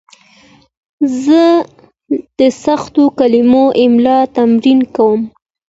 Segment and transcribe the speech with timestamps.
[1.23, 1.43] زه
[2.39, 5.21] د سختو کلمو املا تمرین کوم.